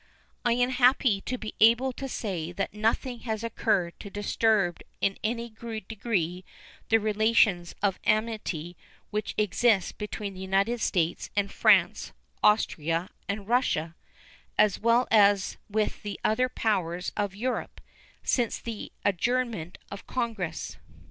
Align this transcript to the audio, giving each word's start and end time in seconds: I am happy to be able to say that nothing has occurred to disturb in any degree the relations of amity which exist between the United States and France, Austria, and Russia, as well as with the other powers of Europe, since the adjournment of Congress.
I 0.43 0.53
am 0.53 0.71
happy 0.71 1.21
to 1.27 1.37
be 1.37 1.53
able 1.59 1.93
to 1.93 2.09
say 2.09 2.51
that 2.53 2.73
nothing 2.73 3.19
has 3.19 3.43
occurred 3.43 3.99
to 3.99 4.09
disturb 4.09 4.79
in 4.99 5.19
any 5.23 5.51
degree 5.51 6.43
the 6.89 6.99
relations 6.99 7.75
of 7.83 7.99
amity 8.03 8.75
which 9.11 9.35
exist 9.37 9.99
between 9.99 10.33
the 10.33 10.39
United 10.39 10.81
States 10.81 11.29
and 11.35 11.51
France, 11.51 12.13
Austria, 12.41 13.11
and 13.29 13.47
Russia, 13.47 13.93
as 14.57 14.79
well 14.79 15.07
as 15.11 15.57
with 15.69 16.01
the 16.01 16.19
other 16.23 16.49
powers 16.49 17.11
of 17.15 17.35
Europe, 17.35 17.79
since 18.23 18.57
the 18.57 18.91
adjournment 19.05 19.77
of 19.91 20.07
Congress. 20.07 20.77